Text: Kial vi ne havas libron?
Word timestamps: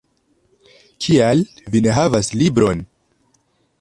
Kial 1.05 1.43
vi 1.75 1.81
ne 1.87 1.93
havas 1.99 2.31
libron? 2.43 2.83